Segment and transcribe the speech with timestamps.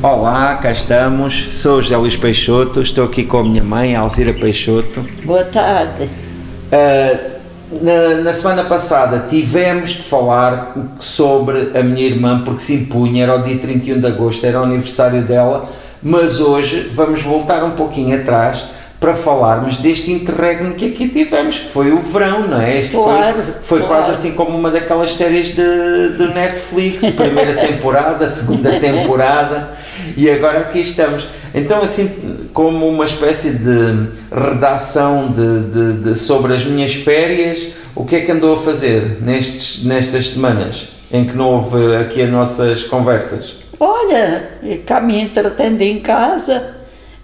[0.00, 1.48] Olá, cá estamos.
[1.60, 5.04] Sou o José Luís Peixoto, estou aqui com a minha mãe, Alzira Peixoto.
[5.24, 6.04] Boa tarde.
[6.04, 7.38] Uh,
[7.82, 13.34] na, na, semana passada tivemos de falar sobre a minha irmã porque se impunha, era
[13.34, 15.68] o dia 31 de agosto, era o aniversário dela,
[16.00, 18.66] mas hoje vamos voltar um pouquinho atrás
[19.00, 22.78] para falarmos deste interregno que aqui tivemos, que foi o verão, não é?
[22.78, 23.94] Este claro, foi, foi claro.
[23.94, 29.70] quase assim como uma daquelas séries de, de Netflix, primeira temporada, segunda temporada,
[30.16, 31.26] e agora aqui estamos.
[31.54, 38.04] Então, assim, como uma espécie de redação de, de, de, sobre as minhas férias, o
[38.04, 42.30] que é que andou a fazer nestes, nestas semanas em que não houve aqui as
[42.30, 43.56] nossas conversas?
[43.80, 44.50] Olha,
[44.84, 46.74] cá me entretendo em casa,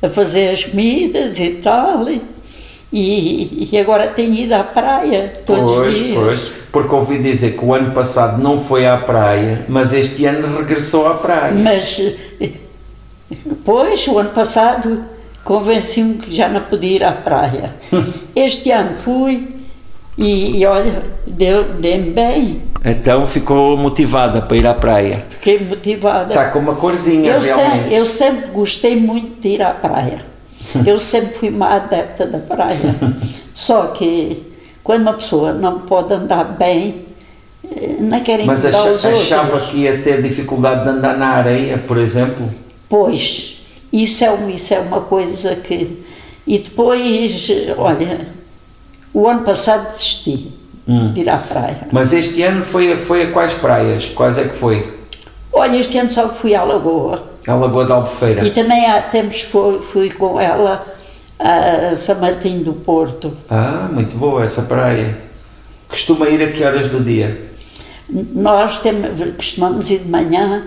[0.01, 2.07] a fazer as comidas e tal.
[2.93, 6.17] E, e agora tenho ido à praia todos pois, os dias.
[6.17, 10.59] Pois, porque ouvi dizer que o ano passado não foi à praia, mas este ano
[10.59, 11.55] regressou à praia.
[11.55, 12.01] Mas,
[13.65, 15.05] pois, o ano passado
[15.45, 17.75] convenci-me que já não podia ir à praia.
[18.35, 19.55] este ano fui
[20.17, 22.63] e, e olha, deu-me deu bem.
[22.85, 25.25] Então ficou motivada para ir à praia.
[25.31, 26.35] Fiquei motivada.
[26.35, 27.73] Está com uma corzinha, eu realmente.
[27.73, 30.35] Sempre, eu sempre gostei muito de ir à praia.
[30.85, 32.97] Eu sempre fui uma adepta da praia.
[33.55, 34.43] Só que
[34.83, 37.05] quando uma pessoa não pode andar bem,
[38.01, 42.49] não quer Mas acha, achava que ia ter dificuldade de andar na areia, por exemplo?
[42.89, 43.57] Pois,
[43.93, 46.05] isso é, uma- isso é uma coisa que.
[46.47, 48.29] E depois, olha,
[49.13, 50.53] o ano passado desisti
[50.87, 51.13] Hum.
[51.13, 51.89] de ir à praia.
[51.91, 54.07] Mas este ano foi, a- foi a quais praias?
[54.07, 54.93] Quais é que foi?
[55.53, 57.23] Olha, este ano só fui à Lagoa.
[57.47, 58.45] A Lagoa da Albufeira.
[58.45, 60.85] E também há tempos fui, fui com ela
[61.39, 63.33] a São Martinho do Porto.
[63.49, 65.17] Ah, muito boa essa praia.
[65.89, 67.49] Costuma ir a que horas do dia?
[68.35, 70.65] Nós temos, costumamos ir de manhã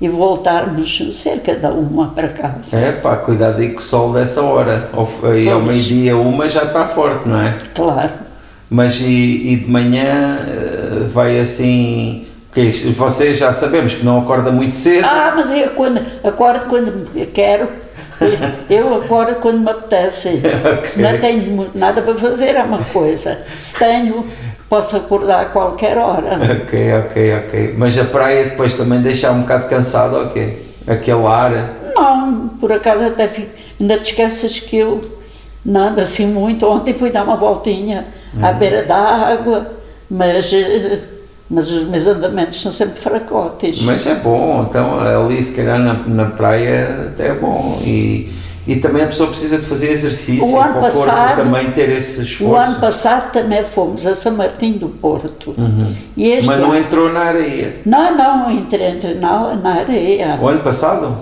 [0.00, 2.78] e voltarmos cerca da uma para casa.
[2.78, 4.90] É pá, cuidado aí com o sol dessa hora.
[5.24, 7.56] Aí ao meio-dia, uma já está forte, não é?
[7.74, 8.10] Claro.
[8.70, 12.26] Mas e, e de manhã eh, vai assim.
[12.96, 15.04] Vocês já sabemos que não acorda muito cedo.
[15.04, 17.68] Ah, mas eu quando, acordo quando quero.
[18.68, 20.42] Eu acordo quando me apetece.
[20.78, 20.86] Ok.
[20.86, 23.40] Se não tenho nada para fazer, é uma coisa.
[23.60, 24.26] Se tenho,
[24.68, 26.38] posso acordar a qualquer hora.
[26.62, 27.74] Ok, ok, ok.
[27.76, 30.66] Mas a praia depois também deixa um bocado cansado, ok?
[30.86, 31.52] Aquele ar.
[31.94, 33.50] Não, por acaso até fico.
[33.80, 35.00] Ainda te esqueces que eu
[35.64, 36.66] não ando assim muito.
[36.66, 38.06] Ontem fui dar uma voltinha
[38.42, 39.70] à beira da água,
[40.10, 41.00] mas, eh,
[41.48, 43.80] mas os meus andamentos são sempre fracotes.
[43.82, 47.80] Mas é bom, então ali se calhar na, na praia até é bom.
[47.84, 48.30] E,
[48.68, 51.70] e também a pessoa precisa de fazer exercício O ano para passado- o corpo também
[51.72, 52.52] ter esse esforço.
[52.52, 55.54] O ano passado também fomos a São Martinho do Porto.
[56.16, 56.46] E este Uhum.
[56.54, 57.76] Mas não entrou na areia.
[57.86, 60.38] Não, não, entrei, entrei na, na areia.
[60.40, 61.16] O ano passado?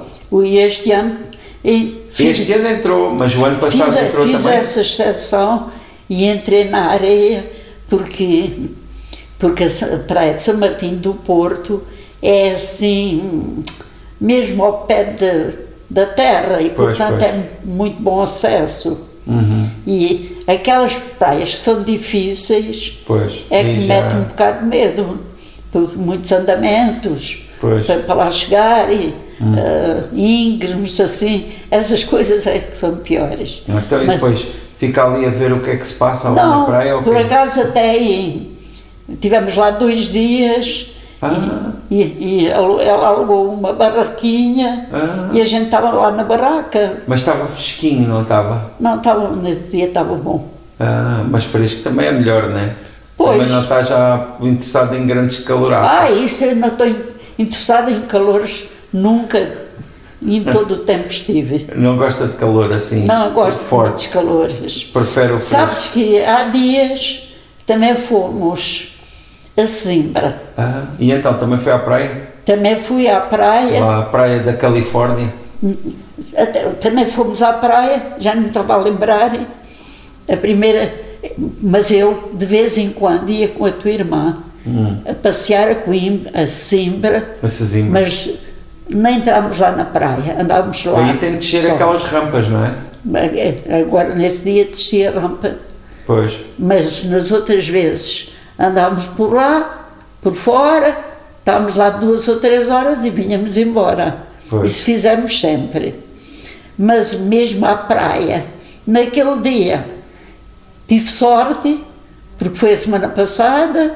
[0.45, 1.17] E este ano.
[1.65, 4.59] E fiz, Este ano entrou, mas o ano passado fiz, entrou fiz também.
[4.59, 5.71] essa exceção
[6.11, 7.49] e entrei na areia
[7.89, 8.51] porque,
[9.39, 11.83] porque a Praia de São Martinho do Porto
[12.23, 13.63] é assim,
[14.21, 17.31] mesmo ao pé de, da terra e, Pois, portanto, pois.
[17.33, 18.99] é muito bom acesso.
[19.27, 19.69] Uhum.
[19.87, 24.67] E aquelas praias que são difíceis Pois, é que aí já- mete um bocado de
[24.67, 25.19] medo,
[25.73, 32.77] porque muitos andamentos para, para lá chegar e ah, íngremes assim, essas coisas é que
[32.77, 33.63] são piores.
[33.69, 34.47] Então e Mas- depois
[34.79, 36.97] fica ali a ver o que é que se passa lá na não, praia?
[36.97, 37.23] ou por quê?
[37.23, 38.53] acaso até em,
[39.21, 41.73] tivemos lá dois dias Ah.
[41.91, 45.29] E, e, ela ela alugou uma barraquinha Ah.
[45.33, 47.03] e a gente estava lá na barraca.
[47.07, 48.71] Mas estava fresquinho, não estava?
[48.81, 50.49] Não, estava, nesse dia estava bom.
[50.81, 52.75] Ah, mas fresco também é melhor, não é?
[53.17, 53.39] Pois.
[53.39, 55.97] Também não está já interessado em grandes caloraços.
[55.99, 57.03] Ah, isso eu não estou in-
[57.39, 59.39] interessada em calores nunca,
[60.23, 61.67] em todo o tempo estive.
[61.77, 63.05] Não gosta de calor assim?
[63.07, 63.89] Não gosto de forte.
[63.91, 64.85] muitos calores.
[64.85, 65.49] Prefere o fresco?
[65.51, 67.29] Sabes que há dias
[67.65, 68.96] também fomos
[69.57, 70.41] a Simbra.
[70.57, 72.11] Ah, e então também foi à praia?
[72.45, 75.33] Também fui à praia, Lá à praia da Califórnia?
[76.37, 79.33] até- também fomos à praia, já não estava a lembrar.
[80.31, 80.93] A primeira,
[81.63, 84.37] mas eu de vez em quando ia com a tua irmã
[85.09, 87.47] a passear a Coimbra, a Simbra, A
[87.91, 88.31] mas
[88.89, 91.05] não entramos lá na praia, andávamos lá.
[91.11, 91.75] Aí tem de descer só.
[91.75, 92.73] aquelas rampas, não é?
[93.81, 95.55] Agora, nesse dia, desci a rampa,
[96.07, 96.37] Pois.
[96.59, 99.89] mas nas outras vezes andávamos por lá,
[100.21, 100.97] por fora,
[101.39, 104.27] estávamos lá duas ou três horas e vinhamos embora.
[104.49, 104.73] Pois.
[104.73, 105.95] Isso fizemos sempre.
[106.79, 108.45] Mas mesmo à praia,
[108.87, 109.87] naquele dia,
[110.87, 111.83] tive sorte,
[112.39, 113.95] porque foi a semana passada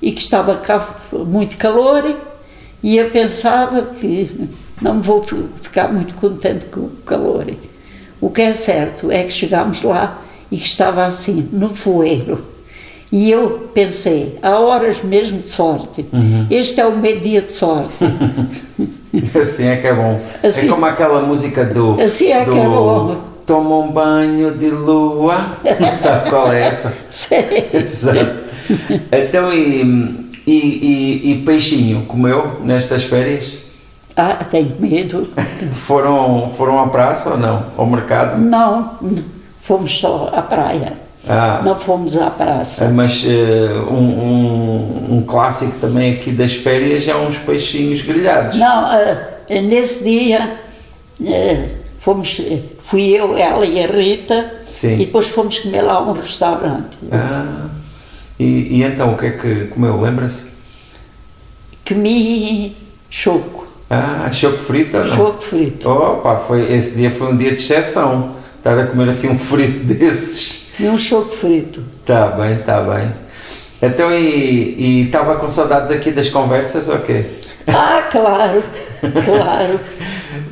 [0.00, 2.16] e que estava cá muito calor
[2.82, 4.48] e eu pensava que
[4.80, 5.22] não me vou
[5.62, 7.46] ficar muito contente com o calor.
[8.20, 12.49] O que é certo é que chegámos lá e que estava assim, no voeiro.
[13.12, 16.06] E eu pensei, há horas mesmo de sorte.
[16.12, 16.46] Uhum.
[16.48, 17.96] Este é o meu dia de sorte.
[19.40, 20.20] assim é que é bom.
[20.44, 22.00] Assim, é como aquela música do.
[22.00, 23.16] Assim é do, que é bom.
[23.44, 25.56] Toma um banho de lua.
[25.94, 26.92] Sabe qual é essa?
[27.10, 27.68] Sei.
[27.74, 28.44] Exato.
[29.10, 33.58] Então, e, e, e, e peixinho, comeu nestas férias?
[34.16, 35.28] Ah, tenho medo.
[35.72, 37.66] foram, foram à praça ou não?
[37.76, 38.38] Ao mercado?
[38.38, 38.98] Não,
[39.60, 40.99] fomos só à praia.
[41.28, 42.88] Ah, não fomos à praça.
[42.88, 48.56] Mas uh, um, um, um, clássico também aqui das férias é uns peixinhos grelhados.
[48.56, 50.58] Não, uh, nesse dia
[51.20, 51.68] uh,
[51.98, 52.40] fomos,
[52.80, 54.94] fui eu, ela e a Rita Sim.
[54.94, 56.96] e depois fomos comer lá a um restaurante.
[57.12, 57.66] Ah,
[58.38, 60.00] e, e então o que é que comeu?
[60.00, 60.48] Lembra-se?
[61.86, 62.74] Comi
[63.10, 63.66] choco.
[63.90, 65.14] Ah, choco frito ou não?
[65.14, 65.88] Choco frito.
[65.88, 68.34] Opa, foi, esse dia foi um dia de exceção.
[68.56, 70.59] Estar a comer assim um frito desses.
[70.80, 71.82] E um choco frito.
[72.06, 73.12] Tá bem, tá bem.
[73.82, 77.26] Então, e estava com saudades aqui das conversas ou quê?
[77.66, 78.62] Ah, claro,
[79.24, 79.80] claro.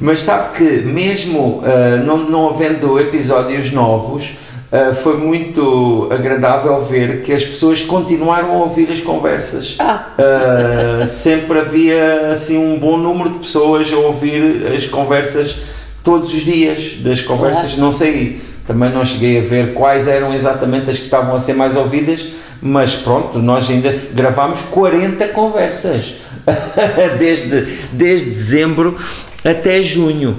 [0.00, 4.36] Mas sabe que mesmo uh, não, não havendo episódios novos,
[4.72, 9.76] uh, foi muito agradável ver que as pessoas continuaram a ouvir as conversas.
[9.78, 10.08] Ah.
[10.18, 15.56] Uh, sempre havia assim um bom número de pessoas a ouvir as conversas
[16.04, 17.80] todos os dias, das conversas, claro.
[17.80, 21.54] não sei, também não cheguei a ver quais eram exatamente as que estavam a ser
[21.54, 22.26] mais ouvidas,
[22.60, 26.16] mas pronto, nós ainda gravámos 40 conversas
[27.18, 27.62] desde,
[27.92, 28.94] desde dezembro
[29.42, 30.38] até junho.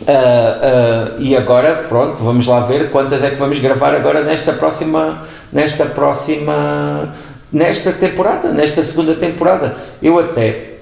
[0.00, 4.54] Uh, uh, e agora, pronto, vamos lá ver quantas é que vamos gravar agora nesta
[4.54, 5.22] próxima,
[5.52, 7.14] nesta próxima,
[7.52, 9.76] nesta temporada, nesta segunda temporada.
[10.02, 10.78] Eu até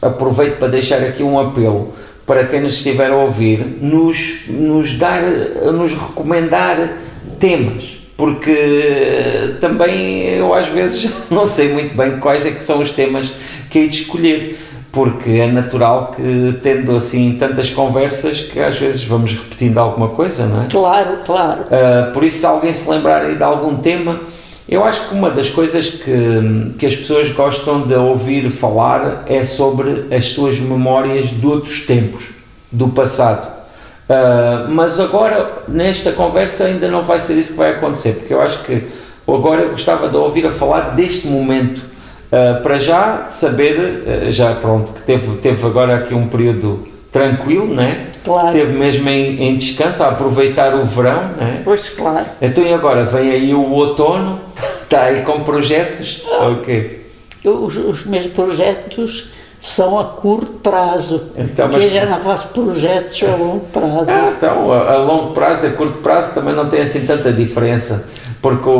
[0.00, 1.92] aproveito para deixar aqui um apelo
[2.26, 5.22] para quem nos estiver a ouvir, nos, nos dar,
[5.72, 6.98] nos recomendar
[7.38, 12.90] temas, porque também eu às vezes não sei muito bem quais é que são os
[12.90, 13.32] temas
[13.68, 14.58] que hei de escolher
[14.92, 20.46] porque é natural que tendo assim tantas conversas que às vezes vamos repetindo alguma coisa,
[20.46, 20.66] não é?
[20.70, 21.62] Claro, claro.
[21.62, 24.20] Uh, por isso, se alguém se lembrar aí de algum tema,
[24.72, 29.44] eu acho que uma das coisas que, que as pessoas gostam de ouvir falar é
[29.44, 32.24] sobre as suas memórias de outros tempos,
[32.70, 33.46] do passado.
[34.08, 38.40] Uh, mas agora, nesta conversa, ainda não vai ser isso que vai acontecer, porque eu
[38.40, 38.82] acho que
[39.26, 41.92] agora eu gostava de ouvir a falar deste momento
[42.32, 47.74] Uh, para já saber, uh, já pronto, que teve, teve agora aqui um período tranquilo,
[47.74, 48.06] né?
[48.24, 48.52] Claro.
[48.52, 51.62] Teve mesmo em, em descanso, a aproveitar o verão, né?
[51.64, 52.26] Pois, claro.
[52.40, 53.04] Então e agora?
[53.04, 54.40] Vem aí o outono,
[54.82, 56.22] está aí com projetos?
[56.30, 57.04] Ah, ok.
[57.44, 61.82] Os, os meus projetos são a curto prazo, então, mas...
[61.84, 64.06] eu já não faço projetos a longo prazo.
[64.08, 67.32] Ah, então, a, a longo prazo e a curto prazo também não tem assim tanta
[67.32, 68.08] diferença,
[68.40, 68.72] porque o,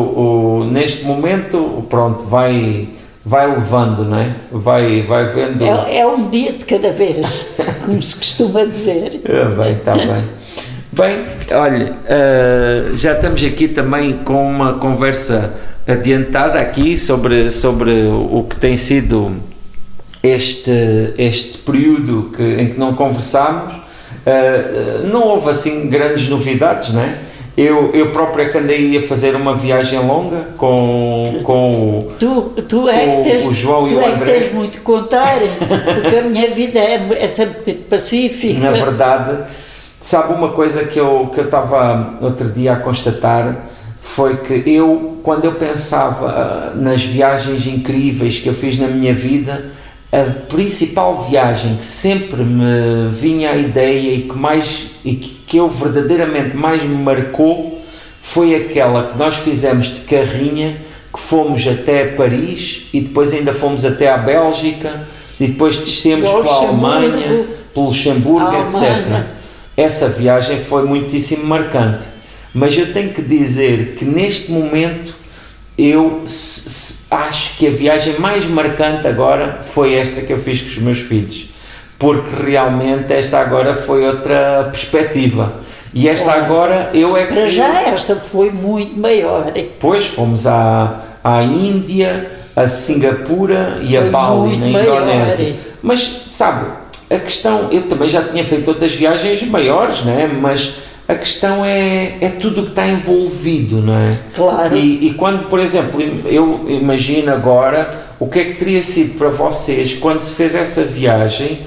[0.61, 2.89] o neste momento, pronto, vai
[3.25, 4.35] vai levando, não é?
[4.51, 5.63] Vai, vai vendo.
[5.63, 9.21] É, é um dia de cada vez, como se costuma dizer.
[9.25, 10.29] É, bem, está bem.
[10.93, 15.55] Bem, olha, uh, já estamos aqui também com uma conversa
[15.87, 19.37] adiantada aqui sobre, sobre o que tem sido
[20.23, 23.75] este, este período que, em que não conversámos.
[23.75, 27.17] Uh, não houve assim grandes novidades, não é?
[27.57, 32.51] Eu, eu próprio é que andei a fazer uma viagem longa com, com o, tu,
[32.67, 34.19] tu é que tens, o João tu e o é André.
[34.19, 38.59] que tens muito contar, porque a minha vida é, é sempre pacífica.
[38.59, 39.45] Na verdade,
[40.01, 43.55] sabe uma coisa que eu que eu estava outro dia a constatar
[44.01, 49.15] foi que eu, quando eu pensava ah, nas viagens incríveis que eu fiz na minha
[49.15, 49.71] vida,
[50.13, 55.57] a principal viagem que sempre me vinha à ideia e que mais e que, que
[55.57, 57.83] eu verdadeiramente mais me marcou
[58.21, 60.77] foi aquela que nós fizemos de carrinha
[61.13, 65.07] que fomos até Paris e depois ainda fomos até à Bélgica
[65.41, 69.25] e depois descemos pela Alemanha, pelo Luxemburgo, etc.
[69.77, 72.05] Essa viagem foi muitíssimo marcante.
[72.55, 75.15] Mas eu tenho que dizer que neste momento
[75.77, 76.25] eu
[77.11, 80.99] acho que a viagem mais marcante agora foi esta que eu fiz com os meus
[80.99, 81.51] filhos,
[81.99, 85.61] porque realmente esta agora foi outra perspectiva.
[85.95, 87.35] E esta agora eu é que.
[87.35, 89.53] Para já esta foi muito maior.
[89.79, 95.45] Pois fomos à, à Índia, a Singapura e foi a Bali, na Indonésia.
[95.45, 95.59] Maior.
[95.83, 96.67] Mas sabe,
[97.11, 100.31] a questão, eu também já tinha feito outras viagens maiores, né?
[100.41, 100.77] mas
[101.09, 104.17] a questão é, é tudo o que está envolvido, não é?
[104.35, 104.77] Claro.
[104.77, 109.29] E, e, quando, por exemplo, eu imagino agora o que é que teria sido para
[109.29, 111.61] vocês quando se fez essa viagem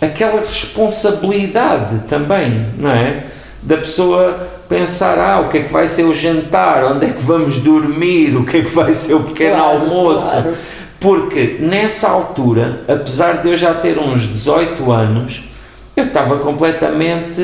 [0.00, 3.24] aquela responsabilidade também, não é?
[3.62, 7.22] Da pessoa pensar, ah, o que é que vai ser o jantar, onde é que
[7.22, 10.30] vamos dormir, o que é que vai ser o pequeno Claro, almoço.
[10.30, 10.54] claro.
[11.00, 15.42] Porque nessa altura, apesar de eu já ter uns 18 anos,
[15.96, 17.40] eu estava completamente.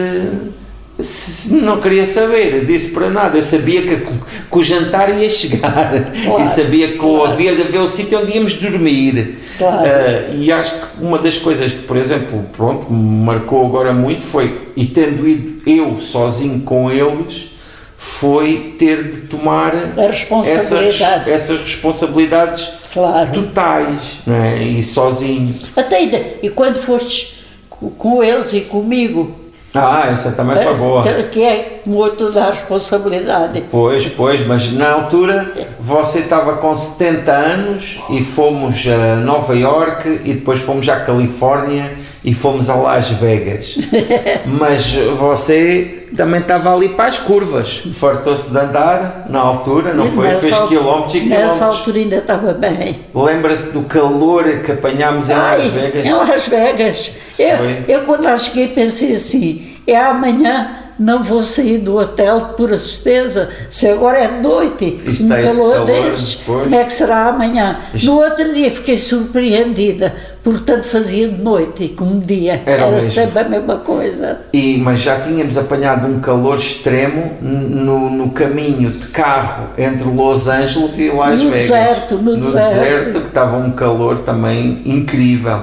[1.50, 3.37] Não queria saber disso para nada.
[3.38, 4.12] Eu sabia que, que
[4.58, 5.90] o jantar ia chegar
[6.25, 7.25] Claro, e sabia que claro.
[7.25, 9.38] havia de haver o sítio onde íamos dormir.
[9.58, 9.84] Claro.
[9.84, 14.25] Ah, e acho que uma das coisas que, por exemplo, pronto, me marcou agora muito
[14.25, 17.50] foi, e tendo ido eu sozinho com eles,
[17.96, 21.30] foi ter de tomar responsabilidade.
[21.30, 23.32] essas, essas responsabilidades Claro.
[23.32, 24.62] totais, não é?
[24.62, 25.54] E sozinho.
[25.76, 29.34] Até ainda, e quando fostes co- com eles e comigo,
[29.74, 31.02] Ah, essa também foi boa.
[31.02, 33.64] que- é outro da responsabilidade.
[33.70, 35.50] Pois, pois, mas na altura
[35.80, 41.92] você estava com 70 anos e fomos a Nova York e depois fomos à Califórnia
[42.24, 43.74] e fomos a Las Vegas.
[44.46, 47.82] mas você também estava ali para as curvas.
[47.94, 50.28] Fartou-se de andar na altura, não foi?
[50.28, 51.62] nessa Fez quilómetros e Nessa quilómetros.
[51.62, 53.00] altura ainda estava bem.
[53.14, 56.04] Lembra-se do calor que apanhámos em Ai, Las Vegas?
[56.04, 57.38] em Las Vegas.
[57.38, 57.48] Eu,
[57.88, 63.50] eu quando lá cheguei pensei assim, é amanhã não vou sair do hotel por certeza,
[63.68, 67.80] se agora é noite, um calor, calor, destes, como é que será amanhã?
[67.92, 70.14] Isto- No outro dia fiquei surpreendida,
[70.44, 74.40] portanto fazia de noite, como dia, Era era, sempre a mesma coisa.
[74.52, 80.46] E, mas já tínhamos apanhado um calor extremo no, no caminho de carro entre Los
[80.46, 81.62] Angeles e Las No Vegas.
[81.68, 83.20] deserto, no deserto.
[83.22, 85.62] que estava um calor também incrível.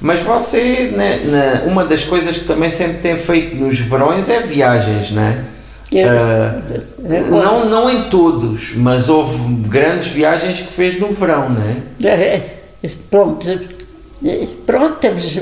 [0.00, 4.40] Mas você, né, na- uma das coisas que também sempre tem feito nos verões é
[4.40, 5.38] viagens, não é?
[5.92, 6.60] Eu- Ah,
[7.08, 9.36] eu- não, não em todos, mas houve
[9.68, 12.08] grandes viagens que fez no verão, não é?
[12.08, 12.42] É,
[13.10, 13.46] Pronto,
[14.24, 15.38] é, pronto, temos,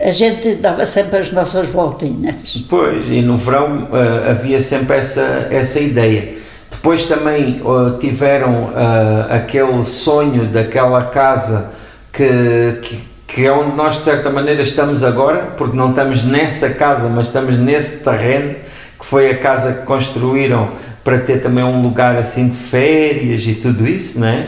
[0.00, 2.64] a gente dava sempre as nossas voltinhas.
[2.68, 6.34] Pois, e no verão ah, havia sempre essa, essa ideia.
[6.70, 11.70] Depois também ah, tiveram ah, aquele sonho daquela casa
[12.12, 16.70] que, que, que é onde nós de certa maneira estamos agora, porque não estamos nessa
[16.70, 18.54] casa, mas estamos nesse terreno,
[18.98, 20.70] que foi a casa que construíram
[21.02, 24.46] para ter também um lugar assim de férias e tudo isso, não é?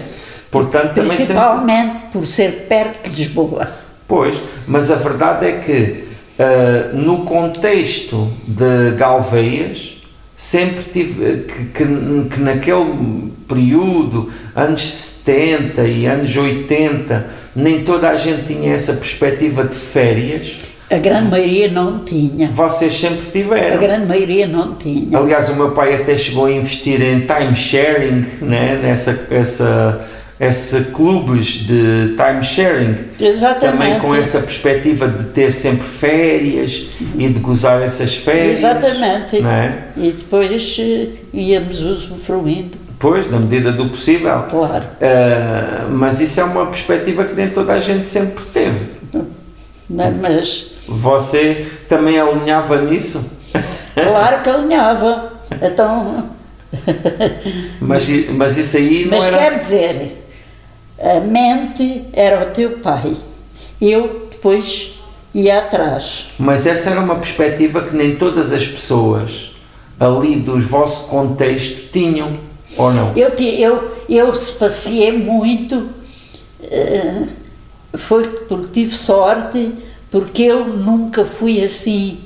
[0.50, 1.34] Portanto, também sempre...
[2.18, 3.68] Por ser perto de Lisboa.
[4.08, 6.04] Pois, mas a verdade é que
[6.38, 9.94] ah, no contexto de Galveias
[10.36, 11.84] sempre tive que, que,
[12.30, 14.82] que naquele período, anos
[15.24, 20.58] 70 e anos 80, nem toda a gente tinha essa perspectiva de férias.
[20.90, 22.48] A grande maioria não tinha.
[22.48, 23.78] Vocês sempre A tiveram.
[23.80, 25.18] grande maioria não tinha.
[25.18, 28.78] Aliás, o meu pai até chegou a investir em time sharing, né?
[28.80, 30.06] nessa essa,
[30.38, 32.94] essa clubes de time sharing.
[33.18, 33.78] Exatamente.
[33.78, 36.88] Também com essa perspectiva de ter sempre férias
[37.18, 38.58] e de gozar essas férias.
[38.58, 39.40] Exatamente.
[39.40, 39.78] Não é?
[39.96, 44.42] E depois eh, íamos usufruindo, Pois, na medida do possível.
[44.50, 44.84] claro.
[45.00, 48.96] Ah, mas isso é uma perspectiva que nem toda a gente sempre teve.
[49.88, 53.38] Mas, mas Você também alinhava nisso?
[53.94, 55.32] claro que alinhava.
[55.62, 56.26] Então,
[57.80, 59.38] Mas, mas isso aí não mas era.
[59.38, 60.25] quer dizer,
[60.98, 63.16] a mente era o teu pai.
[63.80, 64.94] Eu depois
[65.34, 66.26] ia atrás.
[66.38, 69.50] Mas essa era uma perspectiva que nem todas as pessoas
[69.98, 72.38] ali do vosso contexto tinham,
[72.76, 73.12] ou não?
[73.16, 75.88] Eu, eu, eu se passeei muito,
[76.62, 77.24] eh,
[77.94, 79.72] foi porque tive sorte,
[80.10, 82.20] porque eu nunca fui assim.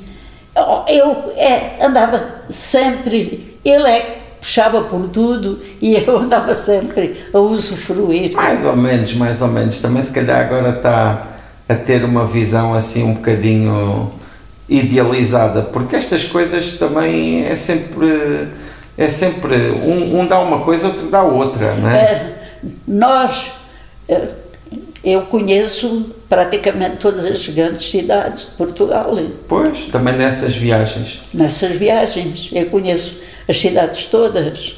[0.56, 7.38] Oh, Eu é, andava sempre, ele é puxava por tudo e eu andava sempre a
[7.38, 8.32] usufruir.
[8.35, 9.80] Mais ou menos, mais ou menos.
[9.80, 11.26] Também se calhar agora está
[11.68, 14.11] a ter uma visão assim um bocadinho
[14.68, 18.49] idealizada, porque estas coisas também é sempre
[18.97, 21.97] é sempre um, um dá uma coisa, outro dá outra, não é?
[21.97, 22.32] Eh,
[22.87, 23.52] Nós,
[24.09, 24.28] eh,
[25.02, 29.16] eu conheço praticamente todas as grandes cidades de Portugal.
[29.49, 31.23] Pois, também nessas viagens.
[31.32, 33.16] Nessas viagens, eu conheço
[33.50, 34.76] as cidades todas.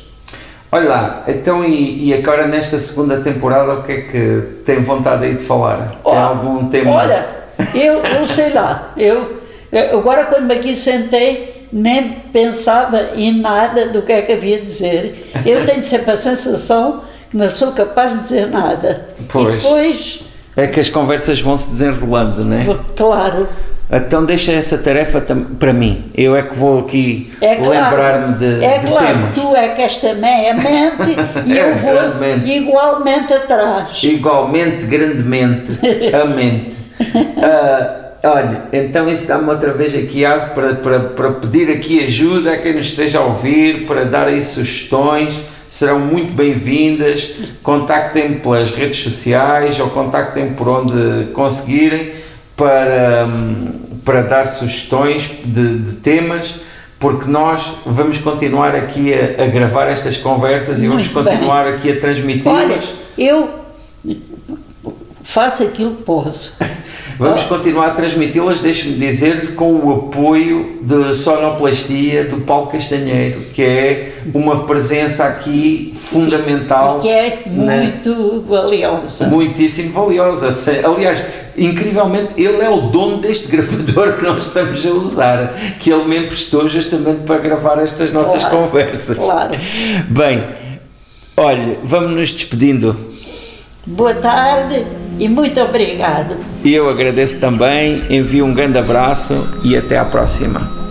[0.70, 5.26] Olha lá, então e, e agora nesta segunda temporada o que é que tem vontade
[5.26, 5.88] aí de falar?
[5.88, 6.92] Tem Ó, algum tema?
[6.92, 7.26] Olha,
[7.74, 13.88] eu, eu sei lá, eu eu- agora quando me aqui sentei nem pensava em nada
[13.88, 15.30] do que é que havia de dizer.
[15.44, 19.08] Eu tenho sempre a sensação que não sou capaz de dizer nada.
[19.30, 19.60] Pois.
[19.60, 20.20] E depois,
[20.56, 22.78] É que as conversas vão se desenrolando, não é?
[22.96, 23.48] claro,
[23.92, 25.20] Então deixa essa tarefa
[25.60, 26.02] para mim.
[26.14, 29.24] Eu é que vou aqui é claro, lembrar-me de, é de claro temas.
[29.34, 32.50] que tu é que esta meia mente e É, eu vou grandemente.
[32.50, 34.02] igualmente atrás.
[34.02, 35.72] Igualmente, grandemente,
[36.14, 36.72] a mente.
[37.42, 42.52] Ah, Olha, então isso dá-me outra vez aqui aso para, para, para pedir aqui ajuda
[42.52, 45.34] a quem nos esteja a ouvir, para dar aí sugestões,
[45.68, 47.30] serão muito bem-vindas.
[47.64, 52.12] Contactem-me pelas redes sociais ou contactem-me por onde conseguirem
[52.56, 53.26] para,
[54.04, 56.54] para dar sugestões de, de temas
[56.98, 61.32] porque nós vamos continuar aqui a, a gravar estas conversas e vamos Muito bem.
[61.34, 62.94] continuar aqui a Olha, transmiti-las.
[63.18, 63.48] eu
[65.24, 66.54] faço aquilo que posso.
[67.18, 73.62] Vamos continuar a transmiti-las, deixe-me dizer, com o apoio de Sonoplastia do Paulo Castanheiro, que
[73.62, 77.00] é uma presença aqui fundamental.
[77.00, 79.26] que é na- muito valiosa.
[79.28, 80.48] muitíssimo valiosa.
[80.84, 81.22] Aliás,
[81.56, 86.18] incrivelmente, ele é o dono deste gravador que nós estamos a usar, que ele me
[86.18, 89.16] emprestou justamente para gravar estas nossas Claro, conversas.
[89.16, 89.54] claro.
[90.08, 90.44] Bem,
[91.36, 92.96] olha, vamos nos despedindo.
[93.86, 94.86] Boa tarde
[95.18, 96.36] e muito obrigado.
[96.64, 100.81] Eu agradeço também, envio um grande abraço e até à próxima.